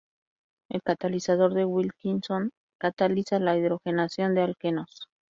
El 0.71 0.81
catalizador 0.81 1.53
de 1.53 1.63
Wilkinson 1.63 2.49
cataliza 2.79 3.37
la 3.37 3.55
hidrogenación 3.55 4.33
de 4.33 4.41
alquenos. 4.41 5.05